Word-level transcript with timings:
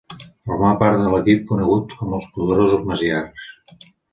Formà 0.51 0.71
part 0.83 0.97
de 1.03 1.11
l'equip 1.15 1.45
conegut 1.53 1.93
com 2.01 2.17
els 2.21 2.27
poderosos 2.39 2.89
magiars. 2.89 3.53